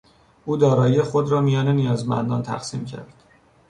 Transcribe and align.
او 0.45 0.57
دارایی 0.57 1.01
خود 1.01 1.29
را 1.31 1.41
میان 1.41 1.67
نیازمندان 1.67 2.41
تقسیم 2.43 2.85
کرد. 2.85 3.23